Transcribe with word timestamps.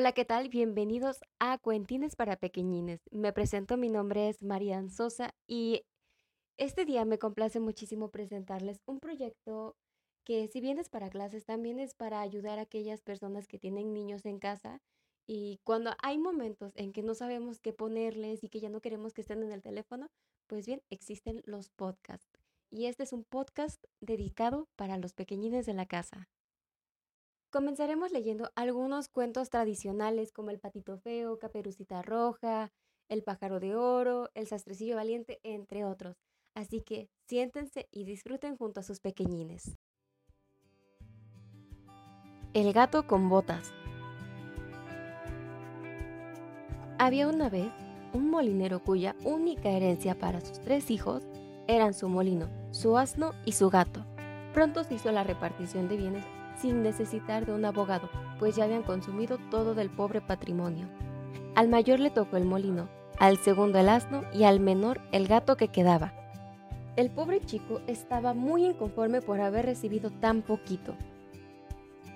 Hola, 0.00 0.12
¿qué 0.12 0.24
tal? 0.24 0.48
Bienvenidos 0.48 1.20
a 1.40 1.58
Cuentines 1.58 2.16
para 2.16 2.36
Pequeñines. 2.36 3.02
Me 3.10 3.34
presento, 3.34 3.76
mi 3.76 3.90
nombre 3.90 4.30
es 4.30 4.42
Marian 4.42 4.88
Sosa 4.88 5.34
y 5.46 5.82
este 6.56 6.86
día 6.86 7.04
me 7.04 7.18
complace 7.18 7.60
muchísimo 7.60 8.08
presentarles 8.08 8.80
un 8.86 8.98
proyecto 8.98 9.76
que 10.24 10.48
si 10.48 10.62
bien 10.62 10.78
es 10.78 10.88
para 10.88 11.10
clases, 11.10 11.44
también 11.44 11.78
es 11.78 11.94
para 11.94 12.22
ayudar 12.22 12.58
a 12.58 12.62
aquellas 12.62 13.02
personas 13.02 13.46
que 13.46 13.58
tienen 13.58 13.92
niños 13.92 14.24
en 14.24 14.38
casa 14.38 14.80
y 15.26 15.60
cuando 15.64 15.90
hay 16.02 16.16
momentos 16.16 16.72
en 16.76 16.94
que 16.94 17.02
no 17.02 17.14
sabemos 17.14 17.60
qué 17.60 17.74
ponerles 17.74 18.42
y 18.42 18.48
que 18.48 18.60
ya 18.60 18.70
no 18.70 18.80
queremos 18.80 19.12
que 19.12 19.20
estén 19.20 19.42
en 19.42 19.52
el 19.52 19.60
teléfono, 19.60 20.08
pues 20.46 20.64
bien, 20.64 20.80
existen 20.88 21.42
los 21.44 21.68
podcasts. 21.68 22.40
Y 22.70 22.86
este 22.86 23.02
es 23.02 23.12
un 23.12 23.24
podcast 23.24 23.84
dedicado 24.00 24.66
para 24.76 24.96
los 24.96 25.12
pequeñines 25.12 25.66
de 25.66 25.74
la 25.74 25.84
casa. 25.84 26.30
Comenzaremos 27.50 28.12
leyendo 28.12 28.52
algunos 28.54 29.08
cuentos 29.08 29.50
tradicionales 29.50 30.30
como 30.30 30.50
El 30.50 30.60
patito 30.60 30.98
feo, 30.98 31.40
Caperucita 31.40 32.00
roja, 32.00 32.70
El 33.08 33.24
pájaro 33.24 33.58
de 33.58 33.74
oro, 33.74 34.30
El 34.34 34.46
sastrecillo 34.46 34.94
valiente, 34.94 35.40
entre 35.42 35.84
otros. 35.84 36.16
Así 36.54 36.80
que 36.80 37.08
siéntense 37.26 37.88
y 37.90 38.04
disfruten 38.04 38.56
junto 38.56 38.78
a 38.78 38.82
sus 38.84 39.00
pequeñines. 39.00 39.76
El 42.54 42.72
gato 42.72 43.08
con 43.08 43.28
botas. 43.28 43.72
Había 46.98 47.26
una 47.26 47.48
vez 47.48 47.72
un 48.12 48.30
molinero 48.30 48.84
cuya 48.84 49.16
única 49.24 49.70
herencia 49.70 50.16
para 50.16 50.40
sus 50.40 50.60
tres 50.60 50.88
hijos 50.92 51.24
eran 51.66 51.94
su 51.94 52.08
molino, 52.08 52.48
su 52.70 52.96
asno 52.96 53.32
y 53.44 53.52
su 53.52 53.70
gato. 53.70 54.06
Pronto 54.54 54.84
se 54.84 54.94
hizo 54.94 55.10
la 55.10 55.24
repartición 55.24 55.88
de 55.88 55.96
bienes 55.96 56.24
sin 56.60 56.82
necesitar 56.82 57.46
de 57.46 57.52
un 57.52 57.64
abogado, 57.64 58.08
pues 58.38 58.56
ya 58.56 58.64
habían 58.64 58.82
consumido 58.82 59.38
todo 59.50 59.74
del 59.74 59.90
pobre 59.90 60.20
patrimonio. 60.20 60.88
Al 61.54 61.68
mayor 61.68 62.00
le 62.00 62.10
tocó 62.10 62.36
el 62.36 62.44
molino, 62.44 62.88
al 63.18 63.38
segundo 63.38 63.78
el 63.78 63.88
asno 63.88 64.22
y 64.32 64.44
al 64.44 64.60
menor 64.60 65.00
el 65.12 65.28
gato 65.28 65.56
que 65.56 65.68
quedaba. 65.68 66.12
El 66.96 67.10
pobre 67.10 67.40
chico 67.40 67.80
estaba 67.86 68.34
muy 68.34 68.64
inconforme 68.64 69.22
por 69.22 69.40
haber 69.40 69.66
recibido 69.66 70.10
tan 70.10 70.42
poquito. 70.42 70.94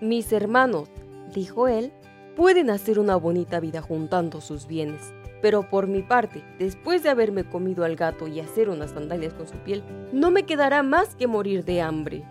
Mis 0.00 0.33
hermanos, 0.33 0.89
dijo 1.34 1.69
él, 1.69 1.92
pueden 2.37 2.70
hacer 2.70 2.98
una 2.98 3.17
bonita 3.17 3.61
vida 3.61 3.81
juntando 3.81 4.41
sus 4.41 4.67
bienes, 4.67 5.15
pero 5.41 5.69
por 5.69 5.87
mi 5.87 6.03
parte, 6.03 6.42
después 6.59 7.03
de 7.03 7.11
haberme 7.11 7.45
comido 7.45 7.84
al 7.84 7.97
gato 7.97 8.27
y 8.27 8.41
hacer 8.41 8.69
unas 8.69 8.91
sandalias 8.91 9.34
con 9.34 9.47
su 9.47 9.56
piel, 9.59 9.83
no 10.12 10.31
me 10.31 10.45
quedará 10.45 10.83
más 10.83 11.15
que 11.15 11.27
morir 11.27 11.65
de 11.65 11.81
hambre. 11.81 12.25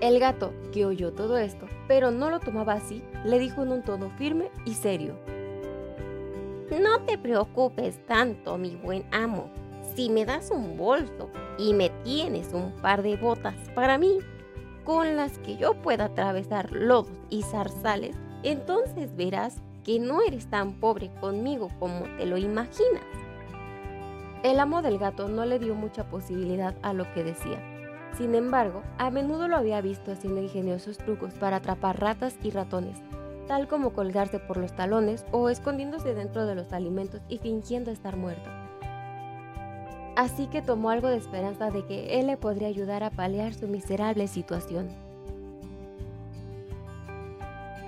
El 0.00 0.20
gato, 0.20 0.52
que 0.72 0.86
oyó 0.86 1.12
todo 1.12 1.38
esto, 1.38 1.66
pero 1.88 2.12
no 2.12 2.30
lo 2.30 2.38
tomaba 2.38 2.74
así, 2.74 3.02
le 3.24 3.40
dijo 3.40 3.64
en 3.64 3.72
un 3.72 3.82
tono 3.82 4.10
firme 4.10 4.48
y 4.64 4.74
serio. 4.74 5.18
No 6.80 7.00
te 7.00 7.18
preocupes 7.18 7.98
tanto, 8.06 8.56
mi 8.58 8.76
buen 8.76 9.04
amo. 9.10 9.50
Si 9.96 10.08
me 10.08 10.24
das 10.24 10.52
un 10.52 10.76
bolso 10.76 11.30
y 11.58 11.74
me 11.74 11.90
tienes 12.04 12.52
un 12.52 12.70
par 12.80 13.02
de 13.02 13.16
botas 13.16 13.56
para 13.74 13.98
mí, 13.98 14.18
con 14.84 15.16
las 15.16 15.36
que 15.38 15.56
yo 15.56 15.74
pueda 15.74 16.04
atravesar 16.04 16.70
lodos 16.70 17.10
y 17.28 17.42
zarzales, 17.42 18.14
entonces 18.44 19.16
verás 19.16 19.60
que 19.82 19.98
no 19.98 20.22
eres 20.22 20.46
tan 20.46 20.74
pobre 20.74 21.10
conmigo 21.20 21.70
como 21.80 22.04
te 22.18 22.24
lo 22.24 22.36
imaginas. 22.36 23.02
El 24.44 24.60
amo 24.60 24.80
del 24.80 24.98
gato 24.98 25.26
no 25.26 25.44
le 25.44 25.58
dio 25.58 25.74
mucha 25.74 26.08
posibilidad 26.08 26.76
a 26.82 26.92
lo 26.92 27.12
que 27.12 27.24
decía 27.24 27.58
sin 28.16 28.34
embargo, 28.34 28.82
a 28.98 29.10
menudo 29.10 29.46
lo 29.48 29.56
había 29.56 29.80
visto 29.80 30.12
haciendo 30.12 30.40
ingeniosos 30.42 30.98
trucos 30.98 31.34
para 31.34 31.56
atrapar 31.56 32.00
ratas 32.00 32.36
y 32.42 32.50
ratones, 32.50 32.98
tal 33.46 33.68
como 33.68 33.92
colgarse 33.92 34.38
por 34.40 34.56
los 34.56 34.74
talones 34.74 35.24
o 35.30 35.48
escondiéndose 35.48 36.14
dentro 36.14 36.46
de 36.46 36.54
los 36.54 36.72
alimentos 36.72 37.20
y 37.28 37.38
fingiendo 37.38 37.90
estar 37.90 38.16
muerto. 38.16 38.50
Así 40.16 40.48
que 40.48 40.62
tomó 40.62 40.90
algo 40.90 41.08
de 41.08 41.16
esperanza 41.16 41.70
de 41.70 41.86
que 41.86 42.18
él 42.18 42.26
le 42.26 42.36
podría 42.36 42.66
ayudar 42.66 43.04
a 43.04 43.10
paliar 43.10 43.54
su 43.54 43.68
miserable 43.68 44.26
situación. 44.26 44.88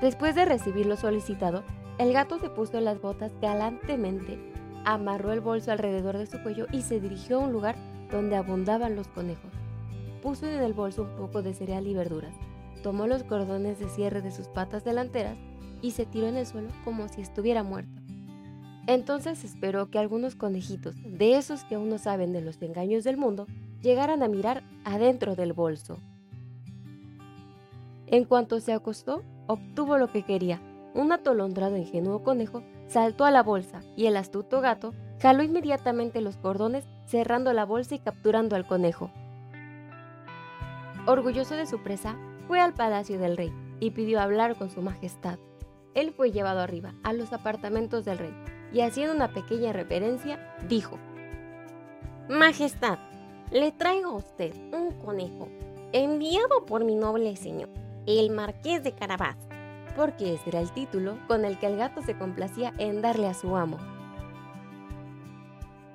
Después 0.00 0.36
de 0.36 0.44
recibir 0.44 0.86
lo 0.86 0.96
solicitado, 0.96 1.64
el 1.98 2.12
gato 2.12 2.38
se 2.38 2.48
puso 2.48 2.80
las 2.80 3.00
botas 3.00 3.32
galantemente, 3.42 4.38
amarró 4.84 5.32
el 5.32 5.40
bolso 5.40 5.72
alrededor 5.72 6.16
de 6.16 6.26
su 6.26 6.40
cuello 6.40 6.66
y 6.70 6.82
se 6.82 7.00
dirigió 7.00 7.38
a 7.38 7.40
un 7.40 7.52
lugar 7.52 7.74
donde 8.10 8.36
abundaban 8.36 8.94
los 8.94 9.08
conejos 9.08 9.59
puso 10.20 10.46
en 10.46 10.60
el 10.60 10.72
bolso 10.72 11.02
un 11.02 11.16
poco 11.16 11.42
de 11.42 11.54
cereal 11.54 11.86
y 11.86 11.94
verduras, 11.94 12.34
tomó 12.82 13.06
los 13.06 13.24
cordones 13.24 13.78
de 13.78 13.88
cierre 13.88 14.22
de 14.22 14.30
sus 14.30 14.48
patas 14.48 14.84
delanteras 14.84 15.36
y 15.82 15.92
se 15.92 16.06
tiró 16.06 16.26
en 16.26 16.36
el 16.36 16.46
suelo 16.46 16.68
como 16.84 17.08
si 17.08 17.20
estuviera 17.20 17.62
muerto. 17.62 18.00
Entonces 18.86 19.44
esperó 19.44 19.90
que 19.90 19.98
algunos 19.98 20.34
conejitos, 20.34 20.96
de 21.04 21.36
esos 21.36 21.64
que 21.64 21.76
aún 21.76 21.88
no 21.88 21.98
saben 21.98 22.32
de 22.32 22.40
los 22.40 22.60
engaños 22.62 23.04
del 23.04 23.16
mundo, 23.16 23.46
llegaran 23.82 24.22
a 24.22 24.28
mirar 24.28 24.62
adentro 24.84 25.36
del 25.36 25.52
bolso. 25.52 25.98
En 28.06 28.24
cuanto 28.24 28.58
se 28.60 28.72
acostó, 28.72 29.22
obtuvo 29.46 29.96
lo 29.96 30.10
que 30.10 30.24
quería. 30.24 30.60
Un 30.94 31.12
atolondrado 31.12 31.76
ingenuo 31.76 32.24
conejo 32.24 32.64
saltó 32.88 33.24
a 33.24 33.30
la 33.30 33.44
bolsa 33.44 33.82
y 33.96 34.06
el 34.06 34.16
astuto 34.16 34.60
gato 34.60 34.92
jaló 35.20 35.44
inmediatamente 35.44 36.20
los 36.20 36.36
cordones, 36.36 36.84
cerrando 37.06 37.52
la 37.52 37.64
bolsa 37.64 37.94
y 37.94 38.00
capturando 38.00 38.56
al 38.56 38.66
conejo. 38.66 39.10
Orgulloso 41.06 41.54
de 41.54 41.66
su 41.66 41.82
presa, 41.82 42.16
fue 42.46 42.60
al 42.60 42.74
palacio 42.74 43.18
del 43.18 43.36
rey 43.36 43.52
y 43.80 43.92
pidió 43.92 44.20
hablar 44.20 44.56
con 44.56 44.70
su 44.70 44.82
majestad. 44.82 45.38
Él 45.94 46.12
fue 46.12 46.30
llevado 46.30 46.60
arriba, 46.60 46.94
a 47.02 47.12
los 47.12 47.32
apartamentos 47.32 48.04
del 48.04 48.18
rey, 48.18 48.34
y 48.72 48.82
haciendo 48.82 49.14
una 49.14 49.32
pequeña 49.32 49.72
reverencia, 49.72 50.54
dijo, 50.68 50.98
Majestad, 52.28 52.98
le 53.50 53.72
traigo 53.72 54.10
a 54.10 54.16
usted 54.16 54.54
un 54.72 54.92
conejo, 54.92 55.48
enviado 55.92 56.66
por 56.66 56.84
mi 56.84 56.94
noble 56.94 57.34
señor, 57.34 57.70
el 58.06 58.30
marqués 58.30 58.84
de 58.84 58.92
Carabás, 58.92 59.36
porque 59.96 60.34
ese 60.34 60.50
era 60.50 60.60
el 60.60 60.70
título 60.70 61.18
con 61.26 61.44
el 61.44 61.58
que 61.58 61.66
el 61.66 61.76
gato 61.76 62.02
se 62.02 62.16
complacía 62.16 62.74
en 62.78 63.00
darle 63.00 63.26
a 63.26 63.34
su 63.34 63.56
amo. 63.56 63.78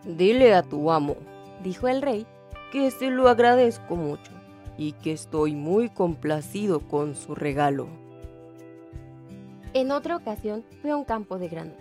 Dile 0.03 0.53
a 0.55 0.63
tu 0.63 0.91
amo, 0.91 1.15
dijo 1.63 1.87
el 1.87 2.01
rey, 2.01 2.25
que 2.71 2.91
se 2.91 3.09
lo 3.09 3.29
agradezco 3.29 3.95
mucho 3.95 4.34
y 4.77 4.93
que 4.93 5.11
estoy 5.11 5.53
muy 5.53 5.89
complacido 5.89 6.81
con 6.81 7.15
su 7.15 7.35
regalo. 7.35 7.87
En 9.73 9.91
otra 9.91 10.15
ocasión 10.15 10.63
fue 10.81 10.91
a 10.91 10.97
un 10.97 11.03
campo 11.03 11.37
de 11.37 11.49
grano. 11.49 11.73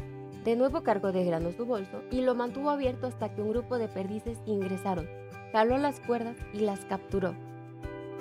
De 0.44 0.56
nuevo 0.56 0.82
cargó 0.82 1.12
de 1.12 1.24
grano 1.24 1.52
su 1.52 1.64
bolso 1.64 2.02
y 2.10 2.20
lo 2.20 2.34
mantuvo 2.34 2.70
abierto 2.70 3.06
hasta 3.06 3.34
que 3.34 3.40
un 3.40 3.50
grupo 3.50 3.78
de 3.78 3.88
perdices 3.88 4.38
ingresaron. 4.46 5.08
Jaló 5.52 5.78
las 5.78 6.00
cuerdas 6.00 6.36
y 6.52 6.58
las 6.58 6.80
capturó. 6.86 7.34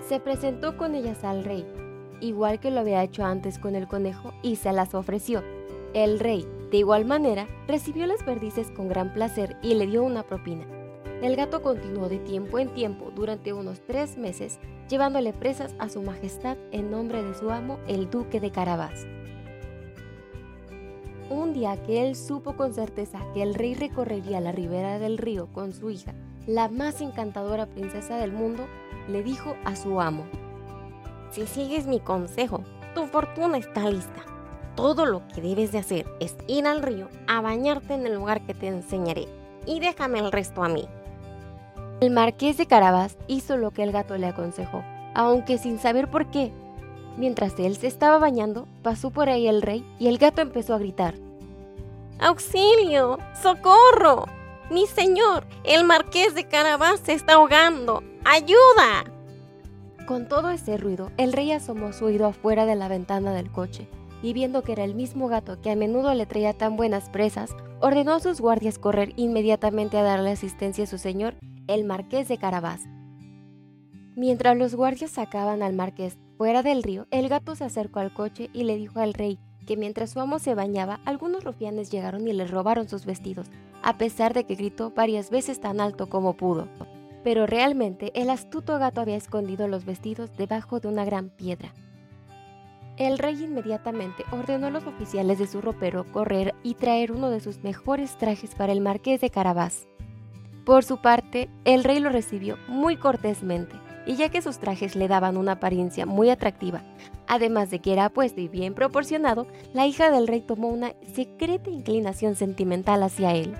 Se 0.08 0.20
presentó 0.20 0.78
con 0.78 0.96
ellas 0.96 1.24
al 1.24 1.44
rey, 1.44 1.66
igual 2.22 2.60
que 2.60 2.72
lo 2.72 2.82
había 2.82 3.04
hecho 3.04 3.26
antes 3.26 3.58
con 3.58 3.76
el 3.76 3.88
conejo, 3.88 4.32
y 4.42 4.58
se 4.58 4.72
las 4.72 4.94
ofreció. 4.94 5.44
El 5.94 6.20
rey, 6.20 6.48
de 6.72 6.78
igual 6.78 7.06
manera, 7.06 7.48
recibió 7.68 8.06
las 8.06 8.24
perdices 8.24 8.70
con 8.72 8.88
gran 8.88 9.14
placer 9.14 9.58
y 9.62 9.76
le 9.76 9.88
dio 9.88 10.04
una 10.04 10.24
propina. 10.24 10.66
El 11.24 11.38
gato 11.38 11.62
continuó 11.62 12.10
de 12.10 12.20
tiempo 12.20 12.60
en 12.60 12.68
tiempo 12.74 13.10
durante 13.16 13.54
unos 13.54 13.80
tres 13.88 14.18
meses, 14.18 14.60
llevándole 14.90 15.32
presas 15.32 15.74
a 15.80 15.88
su 15.88 16.02
majestad 16.02 16.58
en 16.74 16.92
nombre 16.92 17.24
de 17.24 17.34
su 17.34 17.50
amo, 17.50 17.80
el 17.88 18.10
duque 18.10 18.42
de 18.42 18.52
Carabás. 18.52 19.08
Un 21.30 21.54
día 21.54 21.82
que 21.82 22.06
él 22.06 22.18
supo 22.18 22.58
con 22.58 22.74
certeza 22.74 23.26
que 23.34 23.42
el 23.42 23.54
rey 23.54 23.74
recorrería 23.74 24.42
la 24.42 24.52
ribera 24.52 25.00
del 25.00 25.18
río 25.18 25.48
con 25.54 25.72
su 25.72 25.92
hija, 25.92 26.14
la 26.46 26.68
más 26.68 27.00
encantadora 27.00 27.68
princesa 27.68 28.18
del 28.18 28.34
mundo, 28.34 28.68
le 29.08 29.24
dijo 29.24 29.56
a 29.64 29.78
su 29.78 30.02
amo, 30.02 30.26
Si 31.32 31.48
sigues 31.48 31.88
mi 31.88 32.02
consejo, 32.02 32.66
tu 32.96 33.06
fortuna 33.06 33.60
está 33.60 33.90
lista. 33.90 34.26
Todo 34.76 35.06
lo 35.06 35.26
que 35.30 35.40
debes 35.40 35.72
de 35.72 35.78
hacer 35.78 36.06
es 36.20 36.36
ir 36.50 36.68
al 36.68 36.82
río 36.82 37.08
a 37.28 37.40
bañarte 37.40 37.94
en 37.94 38.06
el 38.08 38.16
lugar 38.16 38.46
que 38.46 38.54
te 38.54 38.68
enseñaré 38.68 39.26
y 39.66 39.80
déjame 39.80 40.20
el 40.20 40.30
resto 40.30 40.64
a 40.64 40.68
mí. 40.68 40.86
El 42.04 42.12
marqués 42.12 42.58
de 42.58 42.66
Carabás 42.66 43.18
hizo 43.30 43.56
lo 43.56 43.72
que 43.72 43.82
el 43.82 43.94
gato 43.94 44.18
le 44.18 44.28
aconsejó, 44.28 44.84
aunque 45.14 45.58
sin 45.58 45.80
saber 45.80 46.12
por 46.12 46.26
qué. 46.26 46.52
Mientras 47.16 47.58
él 47.58 47.78
se 47.78 47.88
estaba 47.88 48.18
bañando, 48.18 48.68
pasó 48.82 49.10
por 49.10 49.30
ahí 49.30 49.48
el 49.48 49.62
rey 49.62 49.86
y 50.00 50.08
el 50.08 50.18
gato 50.18 50.42
empezó 50.42 50.74
a 50.74 50.80
gritar. 50.80 51.16
¡Auxilio! 52.20 53.20
¡Socorro! 53.42 54.26
Mi 54.70 54.86
señor, 54.86 55.48
el 55.64 55.86
marqués 55.86 56.36
de 56.36 56.46
Carabás 56.46 57.00
se 57.00 57.14
está 57.14 57.36
ahogando. 57.36 58.04
¡Ayuda! 58.26 59.06
Con 60.06 60.28
todo 60.28 60.50
ese 60.50 60.76
ruido, 60.76 61.10
el 61.16 61.32
rey 61.32 61.54
asomó 61.54 61.94
su 61.94 62.04
oído 62.04 62.26
afuera 62.26 62.66
de 62.66 62.76
la 62.76 62.90
ventana 62.90 63.32
del 63.32 63.50
coche 63.50 63.88
y 64.22 64.34
viendo 64.34 64.62
que 64.62 64.74
era 64.74 64.84
el 64.84 64.94
mismo 64.94 65.30
gato 65.30 65.62
que 65.62 65.72
a 65.72 65.78
menudo 65.78 66.14
le 66.14 66.26
traía 66.26 66.52
tan 66.52 66.76
buenas 66.76 67.10
presas, 67.10 67.56
ordenó 67.80 68.16
a 68.16 68.20
sus 68.20 68.42
guardias 68.42 68.78
correr 68.78 69.14
inmediatamente 69.16 69.98
a 69.98 70.04
darle 70.04 70.32
asistencia 70.32 70.84
a 70.84 70.88
su 70.88 70.98
señor 70.98 71.36
el 71.68 71.86
marqués 71.86 72.28
de 72.28 72.38
Carabás. 72.38 72.82
Mientras 74.16 74.58
los 74.58 74.76
guardias 74.76 75.12
sacaban 75.12 75.64
al 75.64 75.74
marqués 75.74 76.18
fuera 76.38 76.62
del 76.62 76.84
río, 76.84 77.08
el 77.12 77.30
gato 77.30 77.56
se 77.56 77.64
acercó 77.64 78.00
al 78.00 78.14
coche 78.14 78.50
y 78.54 78.64
le 78.64 78.76
dijo 78.76 79.00
al 79.00 79.14
rey 79.14 79.40
que 79.66 79.78
mientras 79.78 80.12
su 80.12 80.20
amo 80.20 80.40
se 80.40 80.56
bañaba, 80.56 81.00
algunos 81.06 81.44
rufianes 81.44 81.90
llegaron 81.90 82.28
y 82.28 82.34
le 82.34 82.46
robaron 82.46 82.90
sus 82.90 83.06
vestidos, 83.06 83.48
a 83.82 83.98
pesar 83.98 84.34
de 84.34 84.44
que 84.44 84.56
gritó 84.56 84.92
varias 84.92 85.30
veces 85.30 85.60
tan 85.62 85.80
alto 85.80 86.10
como 86.10 86.34
pudo. 86.34 86.68
Pero 87.24 87.48
realmente 87.48 88.12
el 88.14 88.30
astuto 88.30 88.78
gato 88.78 89.02
había 89.02 89.16
escondido 89.16 89.68
los 89.68 89.86
vestidos 89.86 90.36
debajo 90.36 90.80
de 90.80 90.90
una 90.90 91.06
gran 91.06 91.30
piedra. 91.30 91.74
El 92.98 93.18
rey 93.18 93.44
inmediatamente 93.44 94.24
ordenó 94.32 94.68
a 94.68 94.70
los 94.70 94.86
oficiales 94.86 95.40
de 95.40 95.48
su 95.48 95.62
ropero 95.62 96.06
correr 96.12 96.54
y 96.62 96.76
traer 96.76 97.12
uno 97.12 97.32
de 97.32 97.40
sus 97.40 97.64
mejores 97.64 98.18
trajes 98.18 98.54
para 98.54 98.72
el 98.72 98.82
marqués 98.82 99.22
de 99.22 99.32
Carabás. 99.32 99.88
Por 100.66 100.86
su 100.86 100.98
parte, 100.98 101.50
el 101.66 101.84
rey 101.84 102.00
lo 102.00 102.10
recibió 102.10 102.58
muy 102.68 102.96
cortésmente, 102.96 103.76
y 104.06 104.16
ya 104.16 104.30
que 104.30 104.42
sus 104.42 104.60
trajes 104.60 104.96
le 104.96 105.08
daban 105.08 105.38
una 105.38 105.54
apariencia 105.54 106.06
muy 106.06 106.30
atractiva, 106.30 106.84
además 107.28 107.70
de 107.70 107.80
que 107.80 107.94
era 107.94 108.06
apuesto 108.06 108.40
y 108.40 108.48
bien 108.48 108.74
proporcionado, 108.74 109.46
la 109.74 109.88
hija 109.88 110.10
del 110.10 110.28
rey 110.28 110.42
tomó 110.42 110.70
una 110.70 110.94
secreta 111.14 111.70
inclinación 111.70 112.36
sentimental 112.36 113.04
hacia 113.04 113.34
él. 113.34 113.56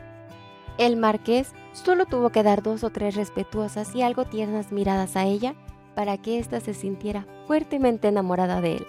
El 0.78 0.96
marqués 0.96 1.54
solo 1.74 2.06
tuvo 2.06 2.30
que 2.30 2.42
dar 2.42 2.64
dos 2.64 2.84
o 2.84 2.90
tres 2.90 3.16
respetuosas 3.16 3.94
y 3.96 4.02
algo 4.02 4.26
tiernas 4.26 4.72
miradas 4.72 5.16
a 5.16 5.26
ella 5.26 5.56
para 5.96 6.18
que 6.18 6.40
ésta 6.40 6.60
se 6.60 6.74
sintiera 6.74 7.28
fuertemente 7.48 8.08
enamorada 8.08 8.62
de 8.62 8.78
él. 8.78 8.88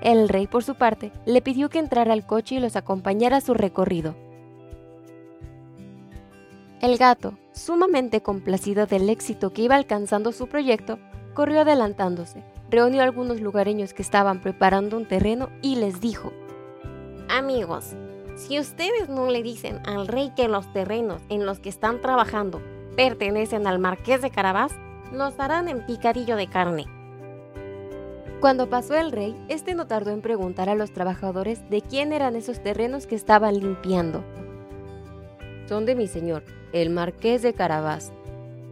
El 0.00 0.28
rey, 0.28 0.46
por 0.46 0.64
su 0.64 0.76
parte, 0.76 1.12
le 1.26 1.42
pidió 1.42 1.68
que 1.68 1.78
entrara 1.78 2.14
al 2.14 2.26
coche 2.26 2.54
y 2.54 2.60
los 2.60 2.76
acompañara 2.76 3.38
a 3.38 3.40
su 3.42 3.52
recorrido. 3.52 4.14
El 6.80 6.96
gato, 6.96 7.34
sumamente 7.52 8.22
complacido 8.22 8.86
del 8.86 9.10
éxito 9.10 9.52
que 9.52 9.60
iba 9.60 9.74
alcanzando 9.76 10.32
su 10.32 10.46
proyecto, 10.46 10.98
corrió 11.34 11.60
adelantándose, 11.60 12.42
reunió 12.70 13.02
a 13.02 13.04
algunos 13.04 13.42
lugareños 13.42 13.92
que 13.92 14.00
estaban 14.00 14.40
preparando 14.40 14.96
un 14.96 15.06
terreno 15.06 15.50
y 15.60 15.76
les 15.76 16.00
dijo, 16.00 16.32
Amigos, 17.28 17.94
si 18.36 18.58
ustedes 18.58 19.10
no 19.10 19.28
le 19.28 19.42
dicen 19.42 19.86
al 19.86 20.06
rey 20.06 20.32
que 20.34 20.48
los 20.48 20.72
terrenos 20.72 21.20
en 21.28 21.44
los 21.44 21.58
que 21.58 21.68
están 21.68 22.00
trabajando 22.00 22.62
pertenecen 22.96 23.66
al 23.66 23.78
marqués 23.78 24.22
de 24.22 24.30
Carabás, 24.30 24.72
los 25.12 25.38
harán 25.38 25.68
en 25.68 25.84
picadillo 25.84 26.36
de 26.36 26.46
carne. 26.46 26.86
Cuando 28.40 28.70
pasó 28.70 28.94
el 28.94 29.12
rey, 29.12 29.36
este 29.48 29.74
no 29.74 29.86
tardó 29.86 30.12
en 30.12 30.22
preguntar 30.22 30.70
a 30.70 30.74
los 30.74 30.94
trabajadores 30.94 31.68
de 31.68 31.82
quién 31.82 32.14
eran 32.14 32.36
esos 32.36 32.62
terrenos 32.62 33.06
que 33.06 33.16
estaban 33.16 33.60
limpiando. 33.60 34.24
Son 35.70 35.86
de 35.86 35.94
mi 35.94 36.08
señor, 36.08 36.42
el 36.72 36.90
marqués 36.90 37.42
de 37.42 37.54
Carabás, 37.54 38.12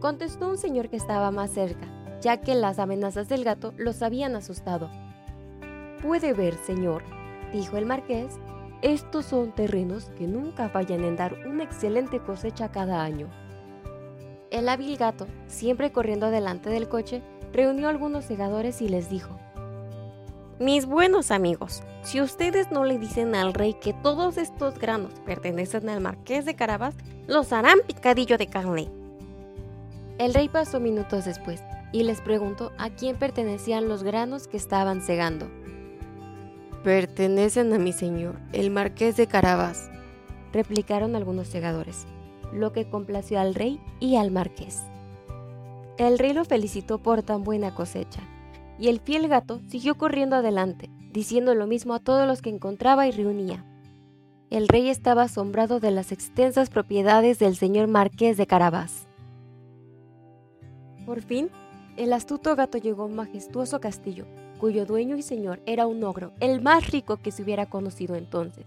contestó 0.01 0.49
un 0.49 0.57
señor 0.57 0.89
que 0.89 0.97
estaba 0.97 1.31
más 1.31 1.49
cerca, 1.49 1.87
ya 2.19 2.41
que 2.41 2.55
las 2.55 2.77
amenazas 2.77 3.29
del 3.29 3.45
gato 3.45 3.73
los 3.77 4.01
habían 4.01 4.35
asustado. 4.35 4.89
Puede 6.01 6.33
ver, 6.33 6.55
señor, 6.55 7.03
dijo 7.53 7.77
el 7.77 7.85
marqués, 7.85 8.37
estos 8.81 9.27
son 9.27 9.55
terrenos 9.55 10.11
que 10.17 10.27
nunca 10.27 10.67
fallan 10.67 11.05
en 11.05 11.15
dar 11.15 11.35
una 11.47 11.63
excelente 11.63 12.19
cosecha 12.19 12.69
cada 12.69 13.01
año. 13.01 13.29
El 14.51 14.67
hábil 14.67 14.97
gato, 14.97 15.25
siempre 15.47 15.93
corriendo 15.93 16.29
delante 16.31 16.69
del 16.69 16.89
coche, 16.89 17.21
reunió 17.53 17.87
a 17.87 17.91
algunos 17.91 18.25
segadores 18.25 18.81
y 18.81 18.89
les 18.89 19.09
dijo, 19.09 19.39
mis 20.59 20.85
buenos 20.85 21.31
amigos, 21.31 21.83
si 22.03 22.19
ustedes 22.19 22.69
no 22.69 22.83
le 22.83 22.99
dicen 22.99 23.33
al 23.33 23.53
rey 23.53 23.75
que 23.75 23.93
todos 23.93 24.37
estos 24.37 24.77
granos 24.77 25.13
pertenecen 25.25 25.87
al 25.87 26.01
marqués 26.01 26.43
de 26.43 26.55
Carabas, 26.55 26.95
los 27.27 27.53
harán 27.53 27.79
picadillo 27.87 28.37
de 28.37 28.47
carne. 28.47 28.89
El 30.17 30.33
rey 30.33 30.49
pasó 30.49 30.81
minutos 30.81 31.23
después 31.23 31.63
y 31.93 32.03
les 32.03 32.19
preguntó 32.19 32.73
a 32.77 32.89
quién 32.89 33.15
pertenecían 33.15 33.87
los 33.87 34.03
granos 34.03 34.49
que 34.49 34.57
estaban 34.57 35.01
cegando. 35.01 35.49
Pertenecen 36.83 37.71
a 37.71 37.79
mi 37.79 37.93
señor, 37.93 38.35
el 38.51 38.69
marqués 38.69 39.15
de 39.15 39.27
Carabas, 39.27 39.89
replicaron 40.51 41.15
algunos 41.15 41.47
segadores, 41.47 42.05
lo 42.51 42.73
que 42.73 42.89
complació 42.89 43.39
al 43.39 43.55
rey 43.55 43.79
y 44.01 44.17
al 44.17 44.29
marqués. 44.29 44.81
El 45.97 46.19
rey 46.19 46.33
lo 46.33 46.43
felicitó 46.43 46.97
por 46.97 47.23
tan 47.23 47.45
buena 47.45 47.73
cosecha 47.73 48.21
y 48.79 48.87
el 48.87 48.99
fiel 48.99 49.27
gato 49.27 49.59
siguió 49.67 49.95
corriendo 49.95 50.37
adelante, 50.37 50.89
diciendo 51.11 51.53
lo 51.53 51.67
mismo 51.67 51.93
a 51.93 51.99
todos 51.99 52.25
los 52.27 52.41
que 52.41 52.49
encontraba 52.49 53.07
y 53.07 53.11
reunía. 53.11 53.65
El 54.49 54.67
rey 54.67 54.89
estaba 54.89 55.23
asombrado 55.23 55.79
de 55.79 55.91
las 55.91 56.11
extensas 56.11 56.69
propiedades 56.69 57.37
del 57.37 57.55
señor 57.55 57.87
marqués 57.87 58.37
de 58.37 58.47
Carabás. 58.47 59.07
Por 61.05 61.21
fin, 61.21 61.49
el 61.97 62.13
astuto 62.13 62.55
gato 62.55 62.77
llegó 62.77 63.03
a 63.03 63.07
un 63.07 63.15
majestuoso 63.15 63.79
castillo, 63.79 64.25
cuyo 64.59 64.85
dueño 64.85 65.17
y 65.17 65.21
señor 65.21 65.61
era 65.65 65.85
un 65.85 66.03
ogro, 66.03 66.31
el 66.39 66.61
más 66.61 66.89
rico 66.89 67.17
que 67.17 67.31
se 67.31 67.43
hubiera 67.43 67.67
conocido 67.67 68.15
entonces. 68.15 68.65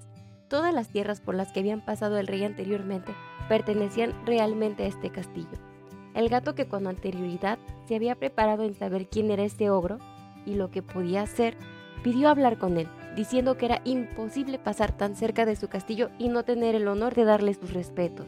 Todas 0.49 0.75
las 0.75 0.89
tierras 0.89 1.21
por 1.21 1.35
las 1.35 1.51
que 1.51 1.61
habían 1.61 1.85
pasado 1.85 2.19
el 2.19 2.27
rey 2.27 2.45
anteriormente 2.45 3.15
pertenecían 3.49 4.15
realmente 4.27 4.85
a 4.85 4.87
este 4.87 5.11
castillo. 5.11 5.72
El 6.15 6.29
gato 6.29 6.55
que 6.55 6.67
con 6.67 6.87
anterioridad 6.87 7.59
se 7.87 7.97
había 7.97 8.15
preparado 8.15 8.65
en 8.65 8.75
saber 8.75 9.09
quién 9.09 9.31
era 9.31 9.43
este 9.43 9.71
ogro 9.71 9.99
y 10.45 10.55
lo 10.55 10.71
que 10.71 10.83
podía 10.83 11.23
hacer, 11.23 11.57
pidió 12.03 12.29
hablar 12.29 12.59
con 12.59 12.77
él, 12.77 12.89
diciendo 13.17 13.57
que 13.57 13.67
era 13.67 13.81
imposible 13.85 14.59
pasar 14.59 14.93
tan 14.93 15.17
cerca 15.17 15.47
de 15.47 15.57
su 15.57 15.69
castillo 15.69 16.11
y 16.19 16.29
no 16.29 16.45
tener 16.45 16.75
el 16.75 16.89
honor 16.89 17.15
de 17.15 17.25
darle 17.25 17.55
sus 17.55 17.73
respetos. 17.73 18.27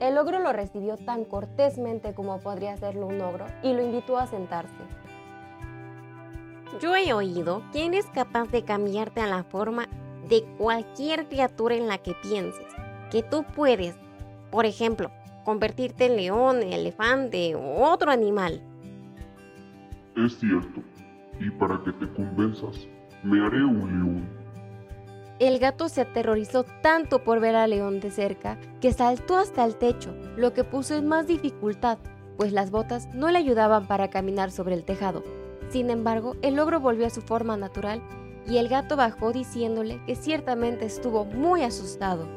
El 0.00 0.18
ogro 0.18 0.40
lo 0.40 0.52
recibió 0.52 0.96
tan 0.96 1.24
cortésmente 1.24 2.12
como 2.12 2.40
podría 2.40 2.72
hacerlo 2.72 3.06
un 3.06 3.20
ogro 3.20 3.46
y 3.62 3.72
lo 3.72 3.82
invitó 3.82 4.18
a 4.18 4.26
sentarse. 4.26 4.72
Yo 6.80 6.96
he 6.96 7.12
oído 7.12 7.62
que 7.72 7.86
eres 7.86 8.06
capaz 8.06 8.50
de 8.50 8.64
cambiarte 8.64 9.20
a 9.20 9.26
la 9.26 9.44
forma 9.44 9.88
de 10.28 10.42
cualquier 10.58 11.28
criatura 11.28 11.76
en 11.76 11.86
la 11.86 11.98
que 11.98 12.14
pienses, 12.14 12.66
que 13.10 13.22
tú 13.22 13.44
puedes, 13.54 13.94
por 14.50 14.66
ejemplo, 14.66 15.10
convertirte 15.44 16.06
en 16.06 16.16
león, 16.16 16.62
elefante 16.62 17.54
o 17.54 17.82
otro 17.82 18.10
animal. 18.10 18.62
Es 20.16 20.38
cierto, 20.38 20.82
y 21.40 21.50
para 21.50 21.82
que 21.84 21.92
te 21.92 22.12
convenzas, 22.12 22.86
me 23.22 23.44
haré 23.44 23.64
un 23.64 23.88
león. 23.88 24.42
El 25.38 25.58
gato 25.58 25.88
se 25.88 26.02
aterrorizó 26.02 26.64
tanto 26.82 27.24
por 27.24 27.40
ver 27.40 27.56
al 27.56 27.70
león 27.70 27.98
de 28.00 28.10
cerca 28.10 28.58
que 28.80 28.92
saltó 28.92 29.36
hasta 29.38 29.64
el 29.64 29.76
techo, 29.76 30.14
lo 30.36 30.52
que 30.52 30.64
puso 30.64 30.94
en 30.94 31.08
más 31.08 31.26
dificultad, 31.26 31.98
pues 32.36 32.52
las 32.52 32.70
botas 32.70 33.08
no 33.14 33.30
le 33.30 33.38
ayudaban 33.38 33.86
para 33.86 34.10
caminar 34.10 34.50
sobre 34.50 34.74
el 34.74 34.84
tejado. 34.84 35.24
Sin 35.70 35.90
embargo, 35.90 36.36
el 36.42 36.58
ogro 36.58 36.80
volvió 36.80 37.06
a 37.06 37.10
su 37.10 37.22
forma 37.22 37.56
natural 37.56 38.02
y 38.46 38.58
el 38.58 38.68
gato 38.68 38.96
bajó 38.96 39.32
diciéndole 39.32 40.00
que 40.06 40.14
ciertamente 40.14 40.84
estuvo 40.84 41.24
muy 41.24 41.62
asustado. 41.62 42.28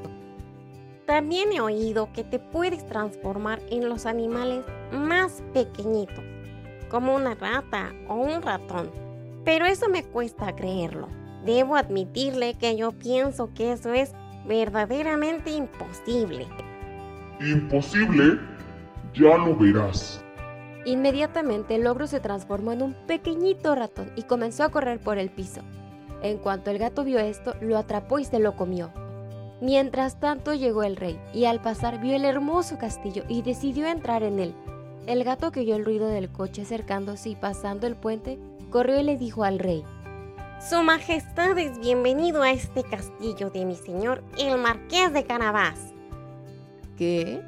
También 1.05 1.51
he 1.51 1.61
oído 1.61 2.11
que 2.13 2.23
te 2.23 2.39
puedes 2.39 2.85
transformar 2.87 3.61
en 3.69 3.87
los 3.87 4.07
animales 4.07 4.65
más 4.91 5.43
pequeñitos, 5.53 6.23
como 6.89 7.15
una 7.15 7.35
rata 7.35 7.93
o 8.07 8.15
un 8.15 8.41
ratón. 8.41 8.89
Pero 9.43 9.65
eso 9.65 9.87
me 9.87 10.03
cuesta 10.03 10.55
creerlo. 10.55 11.07
Debo 11.45 11.75
admitirle 11.75 12.55
que 12.55 12.75
yo 12.75 12.91
pienso 12.91 13.53
que 13.53 13.71
eso 13.71 13.93
es 13.93 14.13
verdaderamente 14.47 15.51
imposible. 15.51 16.47
¿Imposible? 17.39 18.39
Ya 19.13 19.37
lo 19.37 19.55
verás. 19.55 20.23
Inmediatamente 20.85 21.75
el 21.75 21.85
ogro 21.85 22.07
se 22.07 22.19
transformó 22.19 22.71
en 22.71 22.81
un 22.81 22.95
pequeñito 23.05 23.75
ratón 23.75 24.11
y 24.15 24.23
comenzó 24.23 24.63
a 24.63 24.69
correr 24.69 24.99
por 24.99 25.19
el 25.19 25.29
piso. 25.29 25.61
En 26.23 26.39
cuanto 26.39 26.71
el 26.71 26.79
gato 26.79 27.03
vio 27.03 27.19
esto, 27.19 27.53
lo 27.61 27.77
atrapó 27.77 28.17
y 28.17 28.25
se 28.25 28.39
lo 28.39 28.55
comió. 28.55 28.91
Mientras 29.61 30.19
tanto 30.19 30.53
llegó 30.53 30.83
el 30.83 30.97
rey, 30.97 31.19
y 31.33 31.45
al 31.45 31.61
pasar 31.61 32.01
vio 32.01 32.15
el 32.15 32.25
hermoso 32.25 32.77
castillo 32.77 33.23
y 33.29 33.41
decidió 33.41 33.87
entrar 33.87 34.23
en 34.23 34.39
él. 34.39 34.53
El 35.07 35.23
gato 35.23 35.51
que 35.51 35.61
oyó 35.61 35.75
el 35.75 35.85
ruido 35.85 36.07
del 36.07 36.29
coche 36.29 36.63
acercándose 36.63 37.29
y 37.29 37.35
pasando 37.35 37.87
el 37.87 37.95
puente, 37.95 38.37
corrió 38.69 38.99
y 38.99 39.03
le 39.03 39.17
dijo 39.17 39.43
al 39.43 39.59
rey, 39.59 39.83
Su 40.67 40.81
Majestad 40.83 41.57
es 41.57 41.79
bienvenido 41.79 42.41
a 42.41 42.51
este 42.51 42.83
castillo 42.83 43.49
de 43.49 43.65
mi 43.65 43.75
señor, 43.75 44.23
el 44.37 44.57
Marqués 44.57 45.13
de 45.13 45.23
Carabás. 45.23 45.93
¿Qué? 46.97 47.41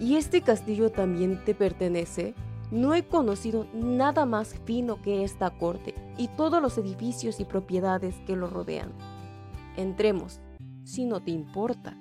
¿Y 0.00 0.16
este 0.16 0.40
castillo 0.40 0.90
también 0.90 1.44
te 1.44 1.54
pertenece? 1.54 2.34
No 2.72 2.94
he 2.94 3.04
conocido 3.04 3.66
nada 3.72 4.26
más 4.26 4.56
fino 4.64 5.00
que 5.00 5.22
esta 5.22 5.50
corte 5.50 5.94
y 6.16 6.28
todos 6.28 6.60
los 6.60 6.78
edificios 6.78 7.38
y 7.38 7.44
propiedades 7.44 8.16
que 8.26 8.34
lo 8.34 8.48
rodean. 8.48 8.90
Entremos, 9.76 10.40
si 10.84 11.04
no 11.04 11.22
te 11.22 11.30
importa. 11.30 11.98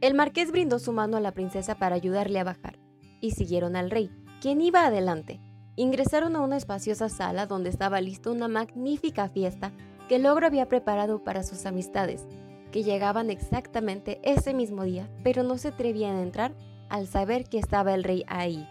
El 0.00 0.14
marqués 0.14 0.50
brindó 0.50 0.78
su 0.78 0.92
mano 0.92 1.16
a 1.16 1.20
la 1.20 1.32
princesa 1.32 1.76
para 1.76 1.94
ayudarle 1.94 2.40
a 2.40 2.44
bajar, 2.44 2.78
y 3.20 3.32
siguieron 3.32 3.76
al 3.76 3.90
rey, 3.90 4.10
quien 4.40 4.60
iba 4.60 4.84
adelante. 4.84 5.40
Ingresaron 5.76 6.34
a 6.34 6.40
una 6.40 6.56
espaciosa 6.56 7.08
sala 7.08 7.46
donde 7.46 7.70
estaba 7.70 8.00
lista 8.00 8.30
una 8.30 8.48
magnífica 8.48 9.28
fiesta 9.28 9.72
que 10.08 10.16
el 10.16 10.26
ogro 10.26 10.46
había 10.46 10.68
preparado 10.68 11.22
para 11.22 11.44
sus 11.44 11.64
amistades, 11.64 12.26
que 12.72 12.82
llegaban 12.82 13.30
exactamente 13.30 14.20
ese 14.24 14.54
mismo 14.54 14.82
día, 14.82 15.08
pero 15.22 15.44
no 15.44 15.56
se 15.56 15.68
atrevían 15.68 16.16
a 16.16 16.22
entrar 16.22 16.54
al 16.88 17.06
saber 17.06 17.44
que 17.44 17.58
estaba 17.58 17.94
el 17.94 18.02
rey 18.02 18.24
ahí. 18.26 18.68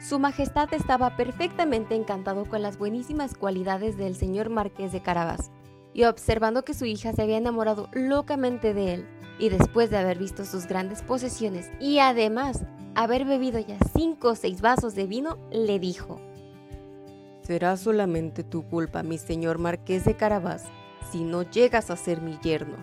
Su 0.00 0.18
Majestad 0.18 0.72
estaba 0.74 1.16
perfectamente 1.16 1.94
encantado 1.94 2.46
con 2.46 2.62
las 2.62 2.78
buenísimas 2.78 3.34
cualidades 3.34 3.96
del 3.96 4.14
señor 4.14 4.48
Marqués 4.48 4.92
de 4.92 5.02
Carabas, 5.02 5.50
y 5.92 6.04
observando 6.04 6.64
que 6.64 6.74
su 6.74 6.84
hija 6.84 7.12
se 7.12 7.22
había 7.22 7.38
enamorado 7.38 7.88
locamente 7.92 8.74
de 8.74 8.94
él, 8.94 9.08
y 9.38 9.48
después 9.48 9.90
de 9.90 9.96
haber 9.96 10.18
visto 10.18 10.44
sus 10.44 10.66
grandes 10.66 11.02
posesiones 11.02 11.70
y 11.80 11.98
además 11.98 12.62
haber 12.94 13.24
bebido 13.24 13.58
ya 13.58 13.78
cinco 13.96 14.28
o 14.28 14.34
seis 14.34 14.60
vasos 14.60 14.94
de 14.94 15.06
vino, 15.06 15.38
le 15.50 15.78
dijo, 15.78 16.20
Será 17.42 17.76
solamente 17.76 18.44
tu 18.44 18.62
culpa, 18.62 19.02
mi 19.02 19.18
señor 19.18 19.58
marqués 19.58 20.04
de 20.04 20.14
Carabás, 20.14 20.64
si 21.10 21.24
no 21.24 21.42
llegas 21.42 21.90
a 21.90 21.96
ser 21.96 22.20
mi 22.20 22.38
yerno. 22.38 22.76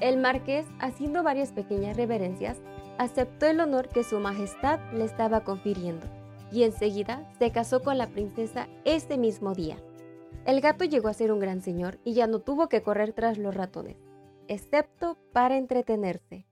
El 0.00 0.18
marqués, 0.18 0.66
haciendo 0.80 1.22
varias 1.22 1.52
pequeñas 1.52 1.96
reverencias, 1.96 2.58
aceptó 2.98 3.46
el 3.46 3.60
honor 3.60 3.88
que 3.88 4.04
su 4.04 4.20
majestad 4.20 4.78
le 4.92 5.04
estaba 5.04 5.40
confiriendo 5.40 6.06
y 6.52 6.62
enseguida 6.62 7.28
se 7.38 7.50
casó 7.50 7.82
con 7.82 7.98
la 7.98 8.08
princesa 8.08 8.68
ese 8.84 9.16
mismo 9.16 9.54
día. 9.54 9.76
El 10.46 10.60
gato 10.60 10.84
llegó 10.84 11.08
a 11.08 11.14
ser 11.14 11.32
un 11.32 11.40
gran 11.40 11.62
señor 11.62 11.98
y 12.04 12.12
ya 12.12 12.26
no 12.26 12.40
tuvo 12.40 12.68
que 12.68 12.82
correr 12.82 13.12
tras 13.12 13.38
los 13.38 13.54
ratones, 13.54 13.96
excepto 14.46 15.16
para 15.32 15.56
entretenerse. 15.56 16.46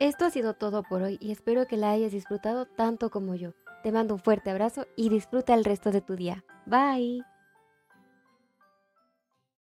Esto 0.00 0.24
ha 0.24 0.30
sido 0.30 0.54
todo 0.54 0.82
por 0.82 1.02
hoy 1.02 1.16
y 1.20 1.30
espero 1.30 1.68
que 1.68 1.76
la 1.76 1.92
hayas 1.92 2.10
disfrutado 2.10 2.66
tanto 2.66 3.10
como 3.10 3.36
yo. 3.36 3.52
Te 3.84 3.92
mando 3.92 4.14
un 4.14 4.20
fuerte 4.20 4.50
abrazo 4.50 4.86
y 4.96 5.08
disfruta 5.08 5.54
el 5.54 5.64
resto 5.64 5.92
de 5.92 6.00
tu 6.00 6.16
día. 6.16 6.44
Bye. 6.66 7.22